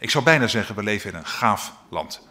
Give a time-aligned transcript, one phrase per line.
[0.00, 2.26] Ik zou bijna zeggen, we leven in een gaaf land.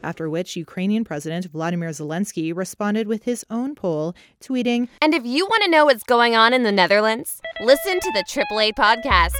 [0.00, 5.46] After which, Ukrainian President Vladimir Zelensky responded with his own poll, tweeting And if you
[5.46, 9.36] want to know what's going on in the Netherlands, listen to the AAA podcast.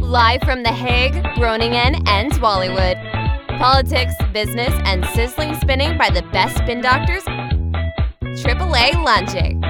[0.00, 2.98] Live from The Hague, Groningen, and Bollywood.
[3.58, 7.24] Politics, business, and sizzling spinning by the best spin doctors.
[8.44, 9.63] AAA launching.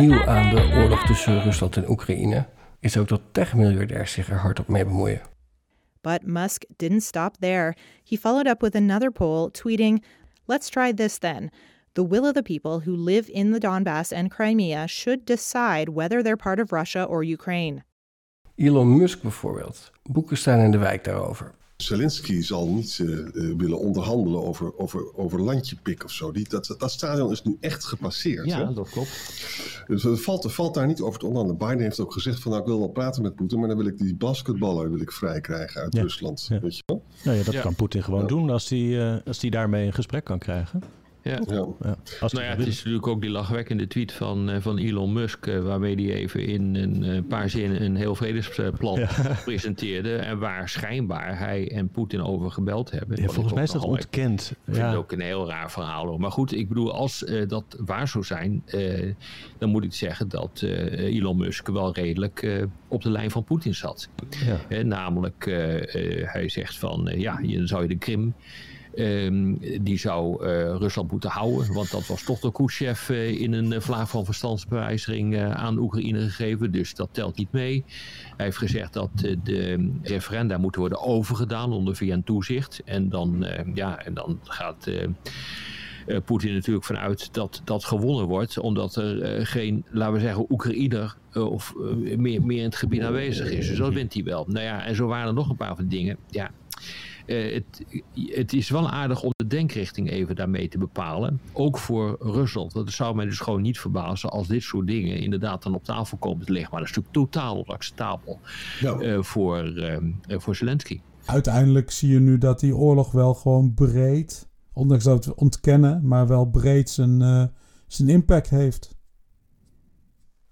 [0.00, 2.46] Nieuw aan de oorlog tussen Rusland en Oekraïne
[2.80, 5.20] is ook dat techmiljardairs zich er hardop mee bemoeien.
[6.00, 7.74] But Musk didn't stop there.
[8.04, 10.04] He followed up with another poll, tweeting,
[10.46, 11.50] Let's try this then.
[11.92, 16.22] The will of the people who live in the Donbass and Crimea should decide whether
[16.22, 17.82] they're part of Russia or Ukraine.
[18.56, 19.90] Elon Musk bijvoorbeeld.
[20.02, 21.54] Boeken staan in de wijk daarover.
[21.82, 26.32] Zelensky zal niet uh, willen onderhandelen over, over, over landjepik of zo.
[26.32, 28.46] Die, dat, dat stadion is nu echt gepasseerd.
[28.46, 28.74] Ja, hè?
[28.74, 29.08] dat klopt.
[29.86, 31.68] Dus er valt, valt daar niet over te onderhandelen.
[31.68, 33.86] Biden heeft ook gezegd van nou ik wil wel praten met Poetin, maar dan wil
[33.86, 36.02] ik die basketballer wil ik vrij krijgen uit Ja.
[36.02, 36.46] Rusland.
[36.48, 36.60] Ja.
[36.60, 37.02] Weet je wel?
[37.24, 37.60] Nou ja, dat Ja.
[37.60, 40.82] kan Poetin gewoon doen als hij uh, als die daarmee een gesprek kan krijgen.
[41.28, 41.38] Ja.
[41.46, 41.66] Ja.
[41.80, 45.12] Ja, als Nou ja, het is natuurlijk ook die lachwekkende tweet van, eh, van Elon
[45.12, 49.08] Musk, eh, waarmee hij even in een eh, paar zinnen een heel vredesplan
[49.44, 50.16] presenteerde.
[50.16, 53.30] En waar schijnbaar hij en Poetin over gebeld hebben.
[53.30, 54.50] Volgens mij is dat ontkend.
[54.66, 56.06] Ik vind het ook een heel raar verhaal.
[56.06, 56.20] Hoor.
[56.20, 59.14] Maar goed, ik bedoel, als eh, dat waar zou zijn, eh,
[59.58, 63.44] dan moet ik zeggen dat eh, Elon Musk wel redelijk eh, op de lijn van
[63.44, 64.08] Poetin zat.
[64.46, 64.56] Ja.
[64.68, 65.44] Hè, namelijk,
[66.24, 68.34] hij zegt van, ja, dan zou je de Krim,
[68.94, 71.72] ehm, die zou eh, Rusland moeten houden.
[71.72, 76.20] Want dat was toch door Khrushchev eh, in een eh, vlaag van verstandsbewijziging aan Oekraïne
[76.20, 76.72] gegeven.
[76.72, 77.84] Dus dat telt niet mee.
[78.36, 79.10] Hij heeft gezegd dat
[79.42, 82.82] de referenda moeten worden overgedaan onder VN-toezicht.
[82.84, 84.90] En dan, ja, en dan gaat...
[86.24, 91.74] Poetin natuurlijk vanuit dat dat gewonnen wordt, omdat er geen, laten we zeggen, Oekraïner of
[92.16, 93.68] meer, meer in het gebied aanwezig is.
[93.68, 94.44] Dus dat wint hij wel.
[94.48, 96.16] Nou ja, en zo waren er nog een paar van dingen.
[96.30, 96.50] Ja,
[97.34, 97.84] het,
[98.14, 101.40] het is wel aardig om de denkrichting even daarmee te bepalen.
[101.52, 102.72] Ook voor Rusland.
[102.74, 106.18] Het zou mij dus gewoon niet verbazen als dit soort dingen inderdaad dan op tafel
[106.18, 106.70] komen te liggen.
[106.70, 108.38] Maar dat is natuurlijk totaal onacceptabel
[108.80, 108.98] Ja.
[108.98, 111.00] eh, voor, eh, eh, voor Zelensky.
[111.24, 116.26] Uiteindelijk zie je nu dat die oorlog wel gewoon breed, ondanks dat we ontkennen, maar
[116.26, 117.44] wel breed zijn, eh,
[117.86, 118.96] zijn impact heeft.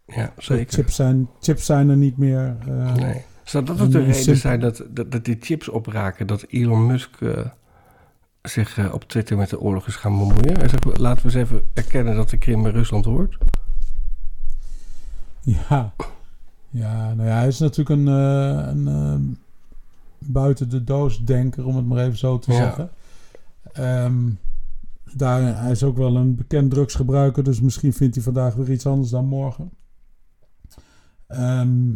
[0.06, 0.72] Ja, zeker.
[0.75, 2.56] Chips zijn, chips zijn er niet meer.
[2.69, 3.25] eh, Nee.
[3.48, 6.44] Zou dat ook de een reden simpel- zijn dat, dat, dat die chips opraken, dat
[6.48, 7.46] Elon Musk eh,
[8.42, 10.58] zich eh, op Twitter met de oorlog is gaan bemoeien?
[10.58, 13.36] Hij zegt, laten we eens even erkennen dat de Krim bij Rusland hoort.
[15.42, 15.92] Ja.
[16.70, 19.14] ja, nou ja, hij is natuurlijk een, eh, een eh,
[20.18, 22.56] buiten de doos denker, om het maar even zo te Ja.
[22.58, 22.90] zeggen.
[23.72, 24.28] Ehm,
[25.14, 28.86] daar, hij is ook wel een bekend drugsgebruiker, dus misschien vindt hij vandaag weer iets
[28.86, 29.70] anders dan morgen.
[31.26, 31.88] Ehm,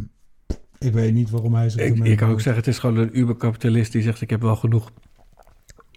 [0.81, 3.19] ik weet niet waarom hij zich Ik, ik kan ook zeggen, het is gewoon een
[3.19, 4.91] uberkapitalist die zegt, ik heb wel genoeg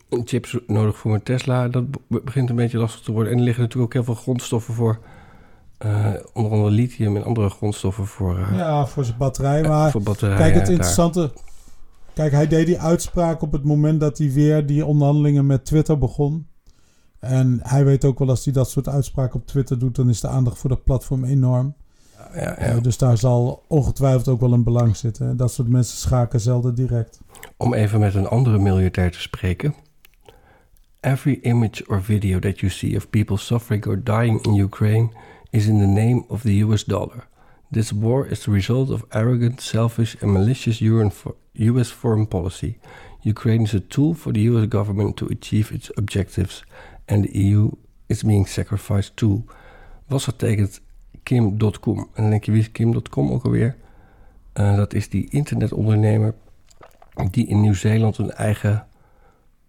[0.09, 1.67] chips nodig voor mijn Tesla.
[1.67, 3.31] Dat be- begint een beetje lastig te worden.
[3.31, 4.99] En er liggen natuurlijk ook heel veel grondstoffen voor,
[5.77, 9.61] eh, onder andere lithium en andere grondstoffen voor, eh, Ja, voor zijn batterij.
[9.67, 10.39] Maar voor batterijen.
[10.39, 10.71] kijk, het daar.
[10.73, 11.31] interessante...
[12.13, 15.97] Kijk, hij deed die uitspraak op het moment dat hij weer die onderhandelingen met Twitter
[15.97, 16.47] begon.
[17.19, 20.21] En hij weet ook wel, als hij dat soort uitspraken op Twitter doet, dan is
[20.21, 21.75] de aandacht voor dat platform enorm.
[22.33, 22.55] Ja, ja.
[22.55, 25.37] Eh, dus daar zal ongetwijfeld ook wel een belang zitten.
[25.37, 27.19] Dat soort mensen schaken zelden direct.
[27.57, 29.75] Om even met een andere miljardair te spreken.
[30.99, 35.09] Every image or video that you see of people suffering or dying in Ukraine
[35.49, 37.27] is in the name of the US dollar.
[37.71, 40.81] This war is the result of arrogant, selfish and malicious
[41.53, 42.77] US foreign policy.
[43.23, 46.63] Ukraine is a tool for the US government to achieve its objectives
[47.05, 47.69] and the EU
[48.05, 49.43] is being sacrificed too.
[50.07, 50.81] Was getekend
[51.23, 51.97] Kim.com.
[51.97, 53.75] En dan denk je, wie is Kim.com ook alweer?
[54.53, 56.33] Eh, dat is die internetondernemer
[57.31, 58.85] die in Nieuw-Zeeland een eigen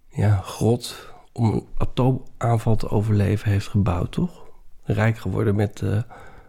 [0.09, 4.43] ja, grot om een atoomaanval te overleven heeft gebouwd, toch?
[4.83, 6.05] Rijk geworden met de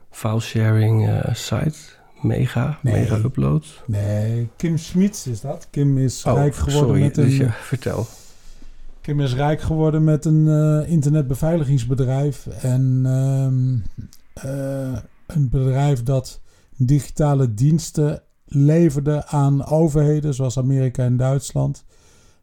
[0.09, 1.77] file-sharing eh, site,
[2.21, 2.93] Mega, Nee.
[2.93, 3.83] Mega Upload.
[3.85, 5.67] Nee, Kim Schmitz is dat.
[5.69, 7.23] Kim is Oh, rijk geworden sorry, met een...
[7.23, 8.05] dus ja, vertel.
[9.01, 10.47] Kim is rijk geworden met een
[10.87, 12.47] internetbeveiligingsbedrijf.
[12.47, 14.05] En ehm,
[14.43, 14.97] eh,
[15.27, 16.41] een bedrijf dat
[16.77, 21.85] digitale diensten leverde aan overheden, zoals Amerika en Duitsland.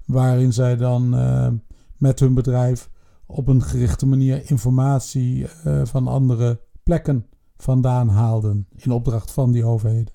[0.07, 1.49] Waarin zij dan eh,
[1.97, 2.91] met hun bedrijf
[3.27, 8.67] op een gerichte manier informatie eh, van andere plekken vandaan haalden.
[8.77, 10.15] In opdracht van die overheden.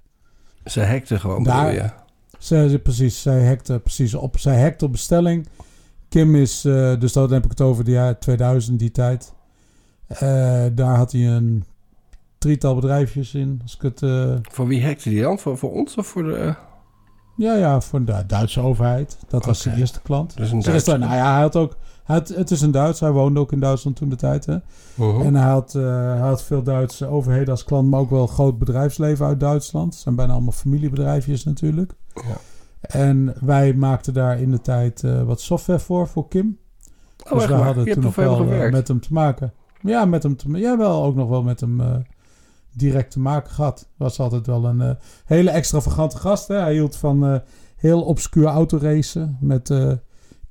[0.66, 2.06] Ze hackte gewoon, Daar-?
[2.40, 4.40] Zij, zij- precies, zij hackte precies op.
[4.40, 5.48] Zij hackte op bestelling.
[6.10, 6.62] Kim is,
[7.00, 9.34] dus dan heb ik het over de jaar 2000, die tijd.
[10.08, 10.20] Eh,
[10.74, 11.64] daar had hij een
[12.38, 13.60] drietal bedrijfjes in.
[13.64, 15.40] Als ik het, eh, Voor wie hackte die dan?
[15.40, 16.56] Voor, voor ons of voor de...
[17.36, 19.18] ja, ja, voor de Duitse overheid.
[19.28, 19.82] Dat was zijn Oké.
[19.82, 20.38] eerste klant.
[20.38, 21.78] Dus een Duitse- nou ja, hij had ook...
[22.04, 24.46] Hij had, het is een Duits, hij woonde ook in Duitsland toen de tijd.
[24.46, 24.58] Hè?
[24.96, 25.22] Mhm.
[25.22, 28.58] En hij had, eh, hij had veel Duitse overheden als klant, maar ook wel groot
[28.60, 29.94] bedrijfsleven uit Duitsland.
[29.94, 31.94] Het zijn bijna allemaal familiebedrijfjes natuurlijk.
[32.14, 32.22] Ja.
[32.82, 36.58] En wij maakten daar in de tijd eh, wat software voor, voor Kim.
[37.26, 39.54] Oh, dus we hadden Je toen nog wel eh, met hem te maken.
[39.82, 41.96] Ja, met hem te, ja, wel ook nog wel met hem eh,
[42.74, 43.88] direct te maken gehad.
[43.98, 44.92] Was altijd wel een eh,
[45.26, 46.48] hele extravagante gast.
[46.48, 46.56] Hè?
[46.56, 47.40] Hij hield van eh,
[47.76, 49.92] heel obscuur autoracen met eh,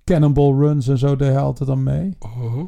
[0.05, 2.17] cannonball runs en zo deed hij altijd aan mee.
[2.37, 2.65] Mhm.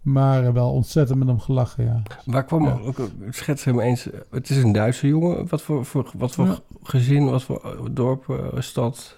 [0.00, 2.02] Maar wel ontzettend met hem gelachen, ja.
[2.24, 2.64] Waar kwam...
[2.64, 2.78] Ja.
[2.84, 4.08] ook- Schets hem eens...
[4.30, 5.48] Het is een Duitse jongen.
[5.48, 6.58] Wat voor, voor, wat voor Ja.
[6.82, 9.16] gezin, wat voor dorp, eh, stad?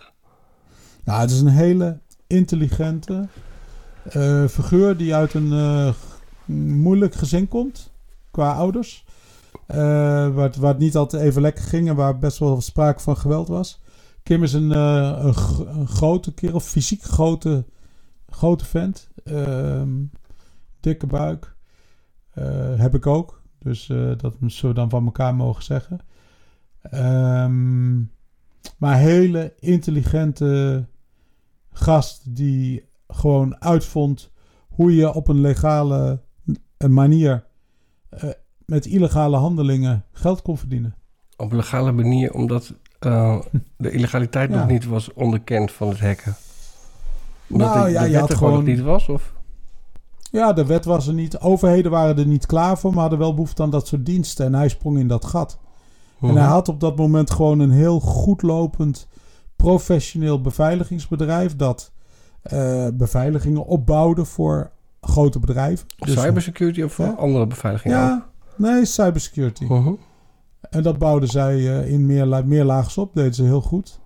[1.05, 3.29] Nou, het is een hele intelligente
[4.05, 5.93] eh, figuur die uit een eh,
[6.47, 7.93] moeilijk gezin komt
[8.31, 9.05] qua ouders.
[9.67, 9.77] Eh,
[10.35, 13.81] waar, het, niet altijd even lekker ging en waar best wel sprake van geweld was.
[14.23, 17.65] Kim is een, eh, een, gr- een grote kerel, fysiek grote,
[18.29, 19.09] grote vent.
[19.25, 20.05] Ehm,
[20.81, 21.55] dikke buik.
[22.31, 23.43] Eh, heb ik ook.
[23.59, 26.01] Dus dat zullen we dan van elkaar mogen zeggen.
[26.83, 27.97] Ehm,
[28.79, 30.87] maar hele intelligente
[31.73, 34.31] gast die gewoon uitvond
[34.69, 36.21] hoe je op een legale
[36.77, 37.45] eh, manier
[38.11, 38.31] eh,
[38.67, 40.95] met illegale handelingen geld kon verdienen.
[41.37, 43.39] Op een legale manier, omdat eh,
[43.77, 44.57] de illegaliteit Ja.
[44.59, 46.35] nog niet was onderkend van het hacken.
[47.51, 49.09] Omdat Nou de, ja, de wet had er gewoon nog niet was?
[49.09, 49.35] Of?
[50.31, 51.39] Ja, de wet was er niet.
[51.39, 54.47] Overheden waren er niet klaar voor, maar hadden wel behoefte aan dat soort diensten.
[54.47, 55.59] En hij sprong in dat gat.
[56.21, 56.37] En Mhm.
[56.37, 59.09] hij had op dat moment gewoon een heel goed lopend
[59.57, 61.93] professioneel beveiligingsbedrijf dat
[62.43, 64.71] eh, beveiligingen opbouwde voor
[65.07, 65.87] grote bedrijven.
[65.99, 67.09] Dus- Cybersecurity of Ja.
[67.11, 67.97] andere beveiligingen?
[67.97, 68.27] Ja,
[68.57, 69.65] nee, cybersecurity.
[69.65, 69.93] Mhm.
[70.71, 74.01] En dat bouwden zij eh, in meer, meer laagjes op, deden ze heel goed.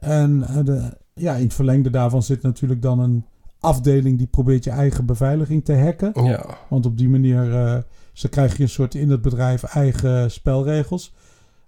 [0.00, 3.24] En eh, de, ja, in het verlengde daarvan zit natuurlijk dan een
[3.60, 6.24] afdeling die probeert je eigen beveiliging te hacken.
[6.24, 6.44] Ja.
[6.68, 7.76] Want op die manier eh,
[8.12, 11.14] ze krijg je een soort in het bedrijf eigen spelregels.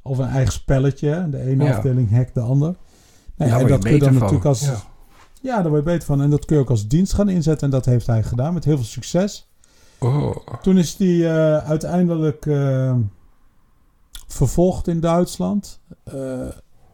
[0.03, 1.27] Of een eigen spelletje.
[1.31, 1.77] De ene Ja.
[1.77, 2.75] afdeling hackt de ander.
[3.37, 4.71] Nou, Ja, en dat kun je dan natuurlijk als.
[5.41, 5.57] Ja.
[5.57, 5.63] Ja.
[5.63, 6.23] daar word je beter van.
[6.23, 7.65] En dat kun je ook als dienst gaan inzetten.
[7.67, 9.51] En dat heeft hij gedaan met heel veel succes.
[10.01, 10.37] Oh.
[10.63, 12.97] Toen is hij eh, uiteindelijk eh,
[14.27, 15.81] vervolgd in Duitsland.
[16.05, 16.15] Eh,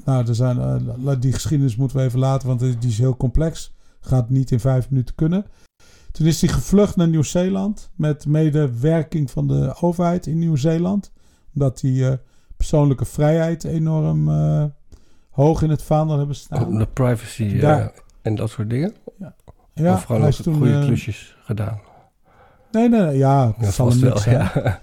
[0.04, 0.80] nou, er zijn,
[1.20, 3.74] die geschiedenis moeten we even laten, want die is heel complex.
[4.00, 5.46] Gaat niet in vijf minuten kunnen.
[6.12, 11.12] Toen is hij gevlucht naar Nieuw-Zeeland met medewerking van de overheid in Nieuw-Zeeland.
[11.54, 12.18] Omdat die
[12.56, 14.28] persoonlijke vrijheid enorm
[15.30, 16.78] hoog in het vaandel hebben staan.
[16.78, 18.94] De privacy Daar- en dat soort dingen?
[19.74, 21.80] Ja, of gewoon nog goede eh, klusjes gedaan?
[22.72, 24.14] Nee, nee, nee, ja, Ja, het zal zijn.
[24.30, 24.80] ja.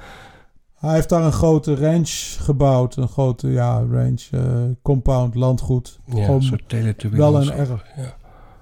[0.74, 2.06] Hij heeft daar een grote range
[2.40, 2.96] gebouwd.
[2.96, 4.42] Een grote, ja, range, eh,
[4.82, 6.00] compound, landgoed.
[6.06, 7.86] ja Gewoon een soort teletubby wel een erg...
[7.96, 8.16] Ja.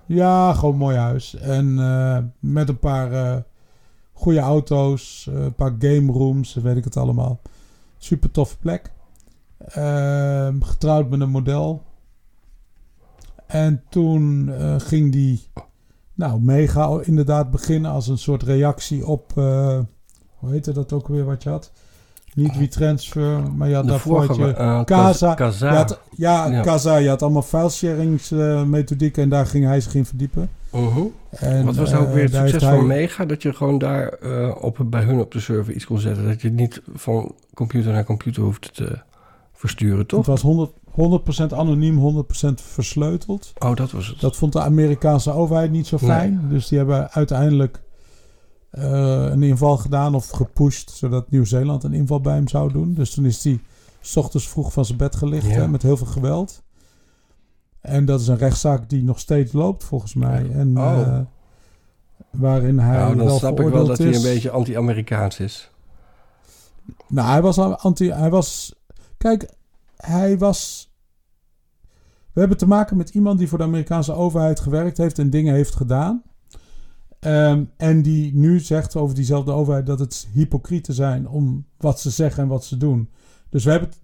[0.05, 1.35] Ja, gewoon mooi huis.
[1.35, 3.43] En eh, met een paar
[4.13, 7.41] goede auto's, een paar game rooms, weet ik het allemaal.
[7.97, 8.91] Super toffe plek.
[9.57, 11.83] Ehm, getrouwd met een model.
[13.51, 15.47] En toen eh, ging die,
[16.13, 19.79] nou, mega inderdaad beginnen als een soort reactie op, eh,
[20.35, 21.71] hoe heette dat ook weer wat je had?
[22.33, 25.33] Niet WeTransfer, maar je had daarvoor had je eh, Casa.
[25.33, 25.69] Casa.
[25.69, 26.61] je had, ja, Ja.
[26.61, 30.49] Casa, je had allemaal filesharingsmethodieken en daar ging hij zich in verdiepen.
[30.71, 31.01] Mhm.
[31.29, 33.25] En, Wat was nou ook weer het succes van hij- Mega?
[33.25, 34.17] Dat je gewoon daar
[34.61, 36.25] op, bij hun op de server iets kon zetten.
[36.27, 38.99] Dat je het niet van computer naar computer hoeft te
[39.53, 40.19] versturen, toch?
[40.19, 43.53] Het was 100, 100% anoniem, 100% versleuteld.
[43.59, 44.19] Oh, dat was het.
[44.19, 46.09] Dat vond de Amerikaanse overheid niet zo Nee.
[46.09, 46.45] fijn.
[46.49, 47.81] Dus die hebben uiteindelijk
[48.69, 50.89] eh, een inval gedaan of gepusht...
[50.91, 52.93] zodat Nieuw-Zeeland een inval bij hem zou doen.
[52.93, 53.59] Dus toen is hij
[54.01, 55.51] s ochtends vroeg van zijn bed gelicht Ja.
[55.51, 56.61] hè, met heel veel geweld.
[57.81, 60.49] En dat is een rechtszaak die nog steeds loopt, volgens mij.
[60.51, 60.99] En Oh.
[61.01, 61.19] eh,
[62.29, 65.69] waarin hij nou, dan wel snap ik wel dat hij een beetje anti-Amerikaans is.
[67.07, 68.11] Nou, hij was anti.
[68.11, 68.75] Hij was.
[69.17, 69.49] Kijk,
[70.01, 70.89] hij was.
[72.33, 75.53] We hebben te maken met iemand die voor de Amerikaanse overheid gewerkt heeft en dingen
[75.53, 76.23] heeft gedaan.
[77.19, 82.09] Ehm, en die nu zegt over diezelfde overheid dat het hypocrieten zijn om wat ze
[82.09, 83.09] zeggen en wat ze doen.
[83.49, 83.99] Dus we hebben het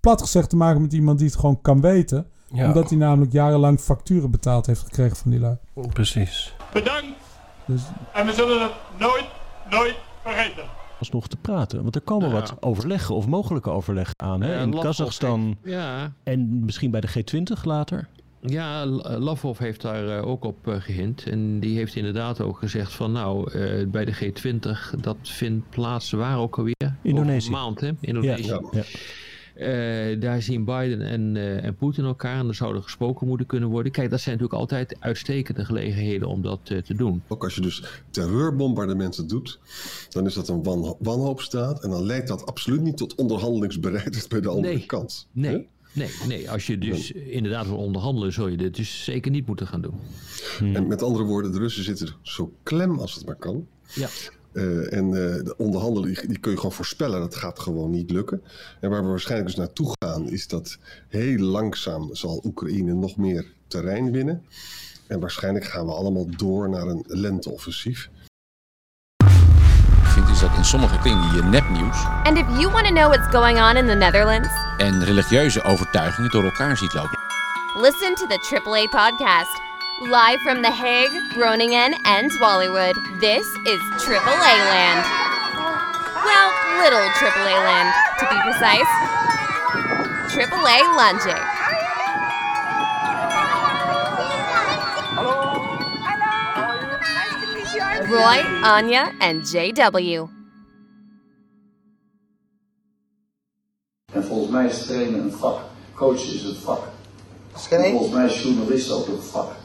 [0.00, 2.26] plat gezegd te maken met iemand die het gewoon kan weten.
[2.52, 5.56] Ja, Omdat hij namelijk jarenlang facturen betaald heeft gekregen van die lui.
[5.92, 6.54] precies.
[6.72, 7.06] Bedankt
[7.66, 9.26] Dus en we zullen het nooit,
[9.70, 10.64] nooit vergeten.
[10.98, 11.82] Alsnog te praten.
[11.82, 12.34] Want er komen Ja.
[12.34, 14.42] wat overleggen of mogelijke overleggen aan.
[14.42, 14.62] Hè?
[14.62, 14.78] In.
[14.78, 18.08] Kazachstan Ja, en misschien bij de G20 later.
[18.40, 18.86] Ja,
[19.18, 21.24] Lavrov heeft daar uh, ook op uh, gehind.
[21.26, 23.50] En die heeft inderdaad ook gezegd van nou,
[23.88, 26.96] bij de G20, dat vindt plaats waar ook alweer?
[27.02, 27.50] Indonesië.
[27.50, 27.90] maand, hè?
[28.00, 28.46] Indonesië.
[28.46, 28.82] Ja, ja.
[29.58, 33.68] Uh, daar zien Biden en, uh, en Poetin elkaar en er zouden gesproken moeten kunnen
[33.68, 33.92] worden.
[33.92, 37.22] Kijk, dat zijn natuurlijk altijd uitstekende gelegenheden om dat uh, te doen.
[37.28, 39.58] Ook als je dus terreurbombardementen doet,
[40.08, 44.40] dan is dat een wan wanhoopstaat en dan leidt dat absoluut niet tot onderhandelingsbereidheid bij
[44.40, 45.28] de andere nee, kant.
[45.32, 45.68] Nee.
[45.92, 49.66] Nee, nee, als je dus inderdaad wil onderhandelen, zul je dit dus zeker niet moeten
[49.66, 49.94] gaan doen.
[50.58, 50.76] Hmm.
[50.76, 53.66] En met andere woorden, de Russen zitten zo klem als het maar kan.
[53.94, 54.08] Ja.
[54.56, 58.10] Uh, en uh, de onderhandelen, die, die, kun je gewoon voorspellen, dat gaat gewoon niet
[58.10, 58.42] lukken.
[58.80, 63.46] En waar we waarschijnlijk dus naartoe gaan, is dat heel langzaam zal Oekraïne nog meer
[63.68, 64.44] terrein winnen.
[65.06, 68.10] En waarschijnlijk gaan we allemaal door naar een lenteoffensief.
[70.02, 72.04] Ik vind is dat in sommige kringen je nepnieuws.
[72.22, 74.48] And if you want to know what's going on in the Netherlands,
[74.78, 77.18] en religieuze overtuigingen door elkaar ziet lopen.
[77.76, 79.65] listen to the AAA podcast.
[80.02, 84.28] Live from The Hague, Groningen, and Bollywood, this is AAA
[84.68, 85.00] Land.
[86.22, 88.84] Well, little AAA Land, to be precise.
[90.36, 91.40] AAA Lunching.
[98.12, 100.28] Roy, Anya, and JW.
[104.12, 105.60] En volgens mij is trainen een vak.
[105.94, 106.80] Coachen is een vak.
[107.56, 107.90] Schrijf.
[107.90, 109.64] Volgens mij is journalist ook een vak.